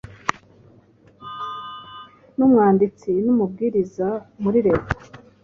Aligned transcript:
numwanditsi 2.35 3.09
wUmubwirizamuri 3.25 4.59
reta 4.67 4.95